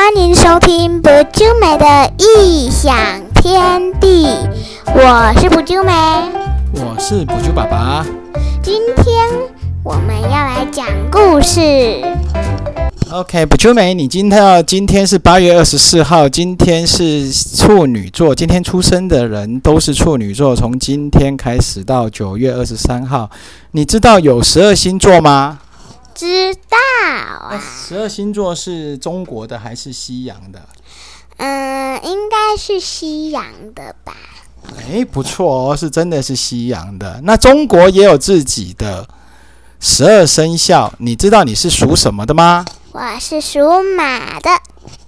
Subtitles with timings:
[0.00, 2.94] 欢迎收听不就美的异想
[3.34, 4.28] 天地，
[4.94, 5.92] 我是不就美。
[6.74, 8.06] 我是补救爸爸。
[8.62, 9.28] 今天
[9.82, 11.60] 我们要来讲故事。
[13.10, 23.28] OK，补救美，你今天要今天是八月二十四号，今天是处女座，今天出生的人都是处女座，从今天开始到九月二十三号，
[23.72, 25.58] 你知道有十二星座吗？
[26.18, 26.76] 知道
[27.46, 30.60] 啊，十二星座是中国的还是西洋的？
[31.36, 34.16] 嗯，应该是西洋的吧？
[34.90, 37.20] 诶，不错哦，是真的是西洋的。
[37.22, 39.06] 那中国也有自己的
[39.78, 42.64] 十二生肖，你知道你是属什么的吗？
[42.90, 43.60] 我是属
[43.96, 44.50] 马的，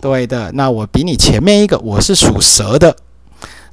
[0.01, 2.95] 对的，那我比你前面一个，我是属蛇的。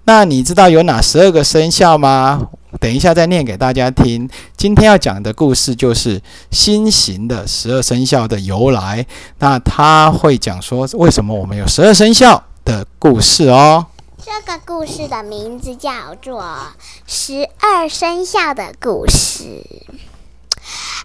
[0.05, 2.47] 那你知道有哪十二个生肖吗？
[2.79, 4.29] 等一下再念给大家听。
[4.55, 6.21] 今天要讲的故事就是
[6.51, 9.05] 新型的十二生肖的由来。
[9.39, 13.85] 那他会讲说为什么我们有十二生肖的故事哦。
[14.23, 16.41] 这个故事的名字叫做
[17.07, 19.43] 《十二生肖的故事》。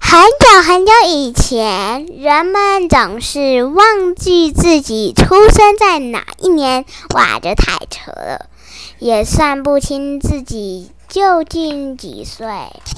[0.01, 8.51] 很久很久以前，人们总是忘记自己出生在哪一年，哇，这太扯了，
[8.99, 12.47] 也算不清自己究竟几岁。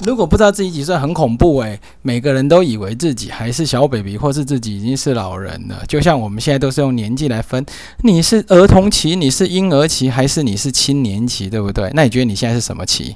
[0.05, 1.79] 如果不知道自己几岁，很恐怖诶。
[2.01, 5.83] 每个人都以为自己还是小 baby，或是自己已经是老人了。
[5.87, 7.65] 就像我们现在都是用年纪来分，
[8.03, 11.91] 你是儿童期，你是婴儿期，还是你是青年期，对不对？
[11.93, 13.15] 那你觉得你现在是什么期？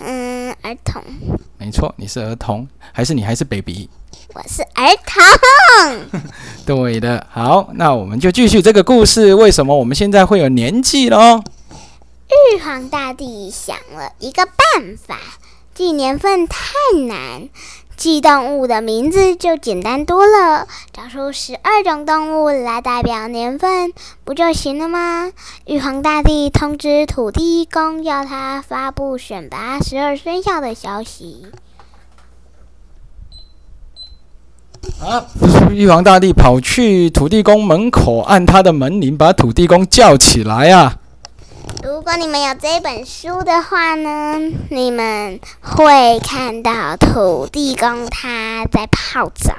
[0.00, 1.00] 嗯，儿童，
[1.58, 3.88] 没错，你是儿童，还是你还是 baby？
[4.34, 6.20] 我是儿童。
[6.64, 7.24] 对的。
[7.30, 9.34] 好，那我们就继续这个故事。
[9.34, 11.42] 为什么我们现在会有年纪喽？
[12.32, 15.18] 玉皇大帝想了一个办法，
[15.74, 16.56] 记年份太
[17.06, 17.48] 难，
[17.96, 23.92] 记动物的名字就简单多了，找出十二种动物来代表年份，
[24.24, 25.32] 不就行了吗？
[25.66, 31.46] 玉皇大帝通知土地公，要他发布选拔十二生肖的消息。
[35.00, 35.26] 啊，
[35.70, 40.98] 玉皇大帝跑去土地公门口按他的门铃，把土地公叫起来啊！
[41.82, 44.38] 如果你们有这本书的话呢，
[44.70, 49.54] 你们会看到土地公他在泡澡。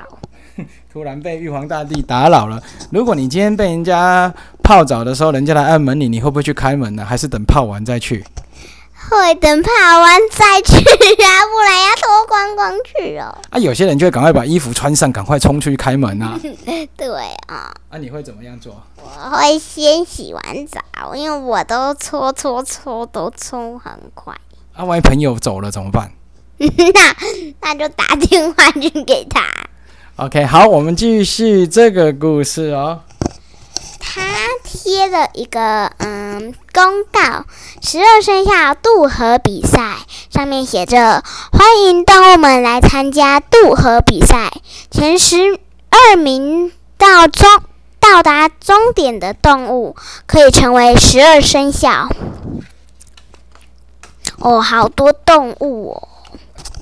[0.91, 2.61] 突然被玉皇大帝打扰了。
[2.91, 4.31] 如果你今天被人家
[4.61, 7.03] 泡澡的时候，人家来按门铃，你会不会去开门呢？
[7.03, 8.23] 还是等泡完再去？
[9.09, 9.69] 会等跑
[9.99, 13.35] 完再去啊，不然要脱光光去哦。
[13.51, 16.39] 啊，有些人就会赶快把衣服穿上，赶快冲出去开门啊！
[16.97, 17.07] 对
[17.47, 18.81] 啊，啊，你会怎么样做？
[18.97, 24.35] 我会先洗完澡，因为我都搓搓搓，都冲很快。
[24.73, 26.11] 啊，万一朋友走了怎么办
[26.57, 27.15] 那
[27.61, 29.41] 那就打电话去给他。
[30.15, 33.01] ？OK，好，我们继续这个故事哦。
[34.73, 37.45] 贴了一个嗯公告，
[37.81, 39.97] 十二生肖渡河比赛，
[40.31, 44.51] 上面写着欢迎动物们来参加渡河比赛，
[44.89, 45.59] 前十
[45.91, 47.47] 二名到终
[47.99, 49.95] 到达终点的动物
[50.25, 52.09] 可以成为十二生肖。
[54.39, 56.07] 哦，好多动物哦！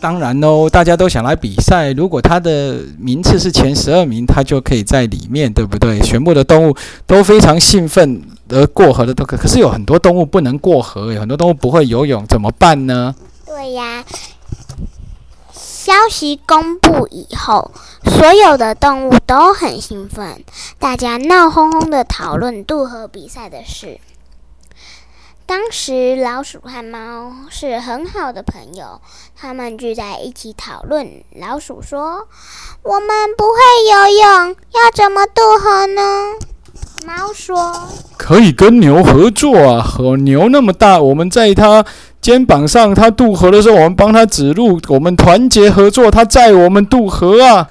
[0.02, 1.92] 当然喽，大家都想来比赛。
[1.92, 6.00] 如果他的名次是前十二名，他就可以在里面，对不对？
[6.00, 6.76] 全部的动物
[7.06, 8.20] 都非常兴奋
[8.50, 13.14] 而过河的都可，可是有很多动物不能过河，有很多动物不会游泳，怎么办呢？
[13.46, 14.04] 对呀，
[15.54, 17.70] 消息公布以后，
[18.06, 20.44] 所有的动物都很兴奋，
[20.80, 24.00] 大家闹哄哄的讨论渡河比赛的事。
[25.52, 29.02] 当时，老鼠和猫是很好的朋友，
[29.36, 31.06] 他们聚在一起讨论。
[31.36, 32.26] 老鼠说
[32.84, 33.60] ：“我们不会
[33.92, 36.02] 游泳，要怎么渡河呢？”
[37.06, 39.84] 猫说：“可以跟牛合作啊！
[39.84, 41.86] 和牛那么大，我们在它
[42.22, 47.70] 肩膀上，它渡河的时候，我们帮它指路，我们团结合作，它载我们渡河啊！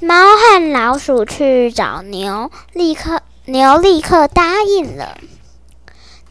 [0.00, 5.16] 猫和老鼠去找牛，立刻牛立刻答应了。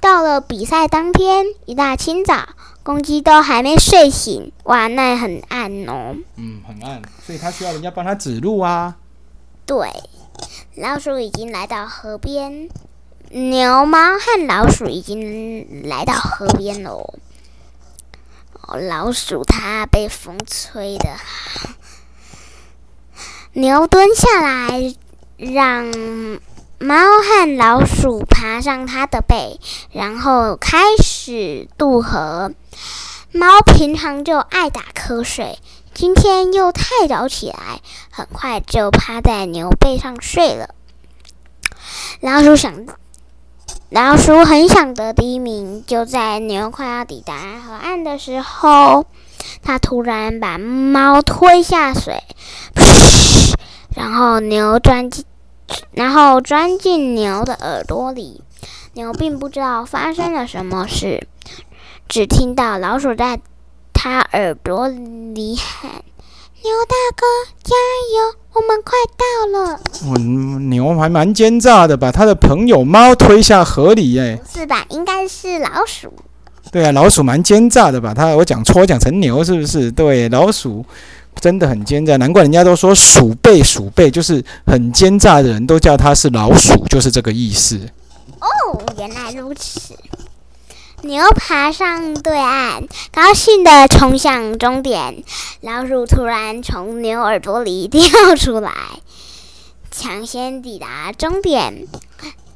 [0.05, 2.49] 到了比赛当天，一大清早，
[2.83, 6.15] 公鸡都还没睡醒，哇，那很暗哦。
[6.35, 8.97] 嗯，很暗，所以它需要人家帮它指路啊。
[9.65, 9.89] 对，
[10.75, 12.69] 老鼠已经来到河边，
[13.31, 17.15] 牛、猫和老鼠已经来到河边喽。
[18.61, 21.09] 哦，老鼠它被风吹的，
[23.53, 24.93] 牛蹲下来，
[25.37, 25.91] 让
[26.85, 29.59] 猫和老鼠爬上它的背，
[29.91, 32.51] 然后开始渡河。
[33.31, 35.57] 猫平常就爱打瞌睡，
[35.95, 40.75] 今天又太早起来，很快就趴在牛背上睡了。
[42.19, 42.85] 老鼠想，
[43.89, 45.83] 老鼠很想得第一名。
[45.87, 47.33] 就在牛快要抵达
[47.65, 49.07] 河岸的时候，
[49.63, 52.21] 它突然把猫推下水，
[53.95, 55.25] 然后牛钻进，
[55.91, 58.41] 然后钻进牛的耳朵里。
[58.93, 61.27] 牛并不知道发生了什么事，
[62.07, 63.41] 只听到老鼠在
[63.93, 65.91] 它耳朵里喊
[66.63, 67.25] ：“牛大哥，
[67.61, 67.75] 加
[68.15, 68.35] 油！
[68.53, 70.17] 我们快到了。”哦，
[70.69, 74.39] 牛还蛮奸诈的，把他的朋友猫推下河里，耶。
[74.41, 74.85] 不是吧？
[74.89, 76.13] 应该是老鼠。
[76.71, 79.91] 对啊，老鼠蛮奸诈的，把它我讲错，讲成牛是不是？
[79.91, 80.85] 对，老鼠
[81.39, 87.79] 真的很奸诈，难怪人家都说鼠辈鼠辈就是很奸诈的人都叫他是老鼠，就是这个意思。
[88.39, 89.93] 哦，原来如此。
[91.01, 95.23] 牛爬上对岸，高兴地冲向终点。
[95.61, 98.71] 老鼠突然从牛耳朵里跳出来，
[99.91, 101.87] 抢先抵达终点，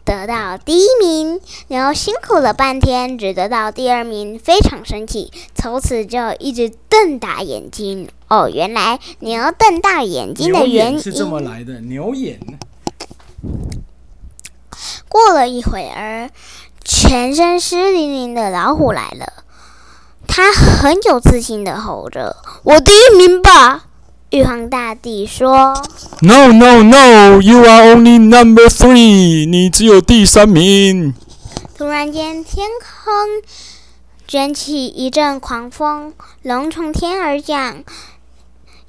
[0.09, 1.39] 得到第一名。
[1.67, 8.09] 牛辛苦了半天，只得到第二名，非常生气，从此就一直瞪大眼睛。
[8.27, 12.39] 哦，原来牛瞪大眼睛的原因是这么来的，牛眼。
[15.07, 16.31] 过了一会儿，
[16.83, 19.43] 全身湿淋淋的老虎来了。
[20.27, 23.85] 他很有自信的吼着：“我第一名吧！”
[24.31, 25.73] 玉皇大帝说
[26.21, 27.41] ：“No, no, no!
[27.41, 29.49] You are only number three.
[29.49, 31.15] 你只有第三名。”
[31.75, 33.41] 突然间，天空
[34.27, 37.83] 卷起一阵狂风，龙从天而降。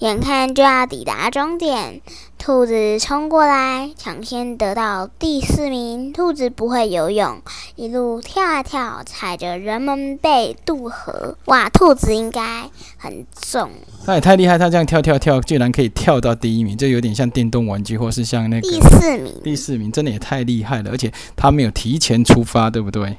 [0.01, 2.03] 眼看就要抵达终点，
[2.43, 6.11] 兔子冲过来，抢先得到第四名。
[6.11, 7.43] 兔子不会游泳，
[7.77, 11.37] 一路跳啊跳，踩着人们背渡河。
[11.45, 13.69] 哇，兔子应该很重。
[14.07, 19.35] 它也太厉害，它这样跳跳跳，居然可以跳到第一名，这有点像电动玩具，或是像那个第四名。
[19.45, 23.19] 第四名真的也太厉害了，而且它没有提前出发，对不对？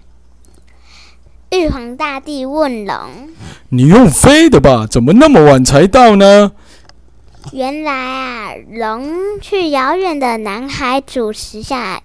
[1.52, 2.96] 玉皇大帝问龙
[3.70, 4.88] ：“你用飞的吧？
[4.90, 6.54] 怎么那么晚才到呢？”
[7.54, 12.02] 原来啊，龙去遥远的南海主持下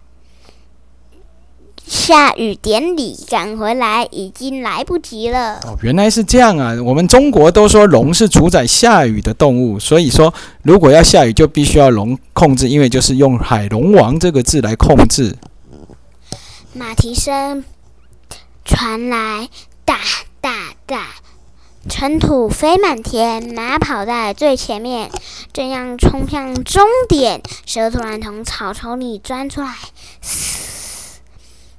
[1.86, 5.60] 下雨典礼，赶回来已经来不及了。
[5.64, 6.74] 哦，原来是这样啊！
[6.82, 15.36] 我们中国都说龙是主宰下雨的动物，所以说如果要下雨，就必须要龙控制，因为就是用海龙王这个字来控制。
[16.72, 17.64] 马蹄声
[18.64, 19.48] 传来，
[19.84, 19.98] 哒
[20.40, 20.50] 哒
[20.86, 21.06] 哒。
[21.88, 25.10] 尘土飞满天，马跑在最前面，
[25.52, 27.40] 正要冲向终点。
[27.64, 29.74] 蛇突然从草丛里钻出来，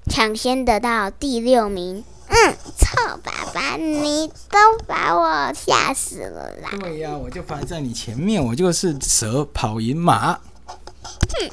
[0.10, 2.04] 抢先得到第六名。
[2.30, 6.70] 嗯，臭爸爸，你都把我吓死了啦！
[6.80, 10.40] 对呀，我就排在你前面，我就是蛇跑赢马。
[11.04, 11.52] 哼，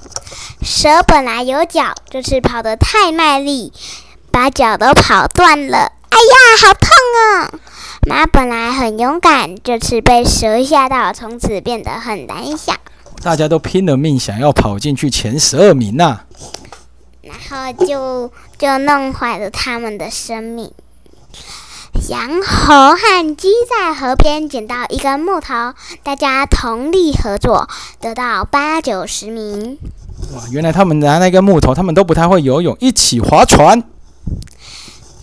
[0.63, 3.73] 蛇本来有脚，这次跑得太卖力，
[4.31, 5.93] 把脚都跑断了。
[6.11, 7.51] 哎呀，好痛啊！
[8.07, 12.75] 马本来很勇敢，这次被蛇吓到，从此变得很胆小。
[13.23, 16.21] 大家都拼了命想要跑进去前十二名呐，
[17.23, 20.71] 然后就就弄坏了他们的生命。
[22.11, 25.73] 羊、猴和鸡在河边捡到一根木头，
[26.03, 27.69] 大家同力合作，
[28.01, 29.79] 得到八九十名。
[30.35, 33.83] 哇，原来他们拿那根木头，他们都不太会游泳，一起划船。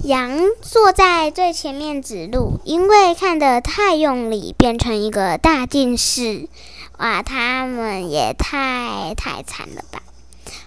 [0.03, 6.50] 羊坐在最前面指路，因为看得太用力，变成一个大近视。
[6.98, 10.01] 哇，他们也太太惨了吧！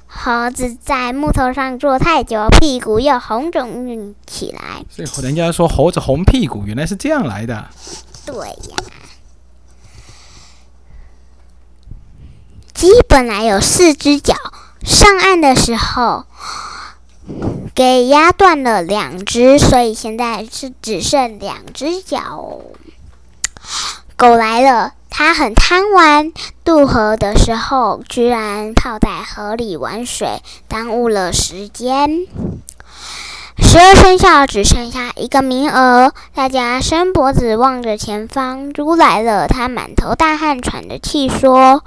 [0.06, 4.84] 猴子在木头上坐太久，屁股又红肿起来。
[4.88, 7.68] 所以人家说猴子红屁股，原来是这样来的。
[8.24, 8.76] 对呀，
[12.72, 14.36] 鸡本来有四只脚，
[14.84, 16.24] 上岸的时候。
[17.74, 22.60] 给压断了两只，所以现在是只剩两只脚。
[24.16, 26.32] 狗来了，它很贪玩，
[26.64, 32.26] 渡河的时候居然泡在河里玩水，耽误了时间。
[33.58, 38.72] 十二生肖只剩下一个名额，大家伸脖子望着前方。
[38.72, 41.82] 猪来了，它满头大汗，喘着气说：“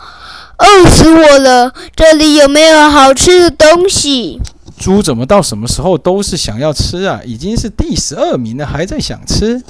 [0.60, 4.42] 饿死我了，这里有没有好吃的东西？”
[4.80, 7.20] 猪怎么到什么时候都是想要吃啊？
[7.26, 9.64] 已经是第十二名了，还在想吃？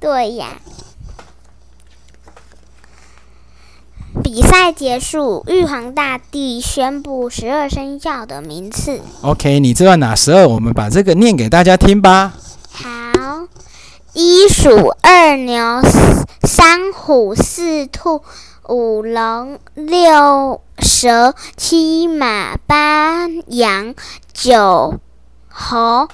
[0.00, 0.60] 对呀。
[4.22, 9.00] 比赛结束，玉皇大帝宣布十二生肖的名次。
[9.22, 10.46] OK，你知道哪十二？
[10.46, 12.34] 我们把这个念给大家听吧。
[12.70, 12.88] 好，
[14.12, 15.80] 一鼠，二牛，
[16.42, 18.22] 三虎，四兔，
[18.68, 23.94] 五龙六蛇七马八羊
[24.34, 25.00] 九
[25.48, 26.06] 猴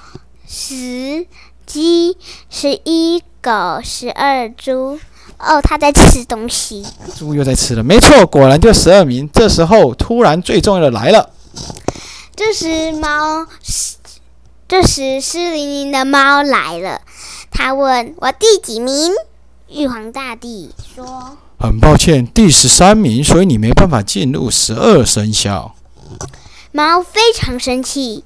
[0.47, 1.27] 十
[1.65, 2.17] 鸡
[2.49, 4.97] 十一狗十二猪。
[5.37, 6.85] 哦，他在吃东西。
[7.17, 9.29] 猪又在吃了，没错，果然就十二名。
[9.33, 11.31] 这时候突然最重要的来了。
[12.37, 13.45] 这时猫，
[14.65, 17.01] 这时湿淋淋的猫来了。
[17.51, 19.11] 他问我第几名？
[19.67, 21.37] 玉皇大帝说。
[21.65, 25.73] 很抱歉，第十三名，所以你没办法进入十二生肖。
[26.71, 28.23] 猫非常生气，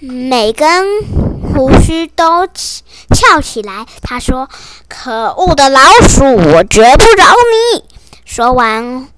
[0.00, 1.02] 每根
[1.42, 3.84] 胡须都翘起来。
[4.02, 4.48] 他说
[4.88, 7.84] ：“可恶的老鼠，我绝不饶你！”
[8.24, 9.08] 说完，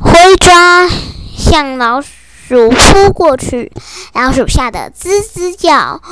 [0.00, 0.88] 挥抓
[1.36, 3.70] 向老鼠扑过去，
[4.12, 6.02] 老鼠吓得吱吱叫。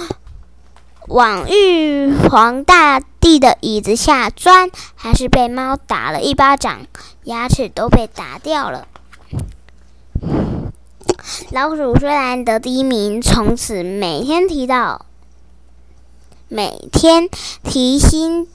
[1.13, 6.87] 往玉皇大帝的椅子下钻，还是被猫打了一巴掌，
[7.25, 8.89] 牙齿都被打掉了。
[11.51, 15.05] 老鼠虽然得第一名，从此每天提到，
[16.49, 17.29] 每天
[17.63, 18.49] 提心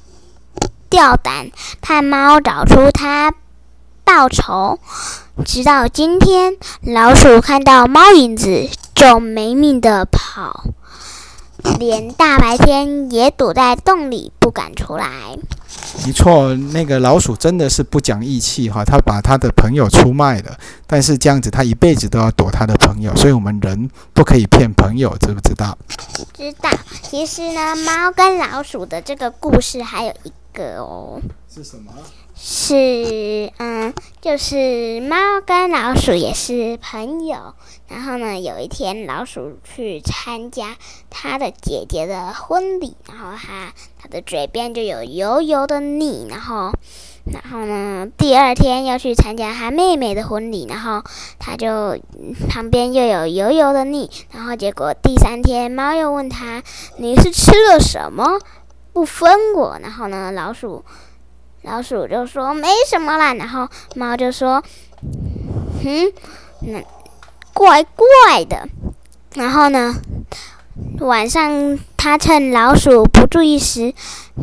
[0.89, 3.35] 吊胆，盼猫找出它
[4.03, 4.79] 报仇。
[5.45, 10.63] 直到今天，老鼠看到猫影子就没命的跑。
[11.79, 15.37] 连大白天也躲在洞里不敢出来。
[16.05, 20.57] 没错，那个老鼠真的是不讲义气哈，他把他的朋友出卖了。
[20.85, 23.15] 但是这样子，他一辈子都要躲他的朋友。
[23.15, 25.77] 所以我们人不可以骗朋友，知不知道？
[26.33, 26.69] 知道。
[27.01, 31.19] 其实呢，猫跟老鼠的这个故事还有一个哦。
[31.53, 31.91] 是什么？
[32.39, 37.55] 是嗯，就是猫跟老鼠也是朋友。
[37.87, 40.77] 然后呢，有一天老鼠去参加
[41.09, 46.27] 他的姐姐的婚礼，然后他他的嘴边就有油油的腻。
[46.29, 46.71] 然后，
[47.25, 51.01] 然后呢，第二天要去参加他妹妹的婚礼，然后
[51.39, 51.97] 他就
[52.47, 54.11] 旁边又有油油的腻。
[54.31, 56.61] 然后结果第三天，猫又问他
[56.99, 58.39] ：“你是吃了什么？
[58.93, 60.85] 不分我？”然后呢，老鼠。
[61.67, 64.63] 老鼠就说没什么啦，然后猫就说
[65.83, 66.13] ：“嗯，
[66.61, 66.81] 那
[67.53, 68.69] 怪怪的。”
[69.35, 69.93] 然后呢，
[71.01, 73.93] 晚上他趁老鼠不注意时，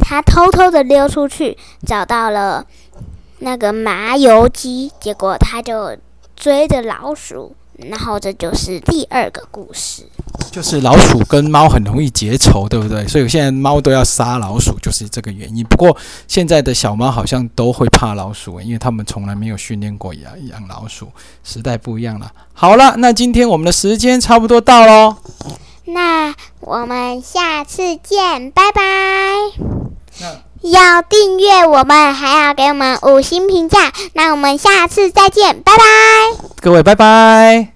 [0.00, 2.66] 他偷偷的溜出去，找到了
[3.38, 5.96] 那个麻油鸡，结果他就
[6.36, 7.56] 追着老鼠。
[7.76, 10.04] 然后这就是第二个故事，
[10.52, 13.06] 就是老鼠跟猫很容易结仇，对不对？
[13.08, 15.64] 所以现在猫都要杀老鼠，就是这个原因。
[15.64, 15.96] 不过
[16.28, 21.08] 现在的小猫好像都会怕老鼠，因为他们从来没有训练过养养老鼠，
[21.42, 22.30] 时代不一样了。
[22.52, 25.16] 好了，那今天我们的时间差不多到喽，
[25.86, 28.82] 那我们下次见，拜拜。
[30.70, 33.92] 要订阅我们，还要给我们五星评价。
[34.14, 35.84] 那我们下次再见，拜拜。
[36.60, 37.73] 各位，拜拜。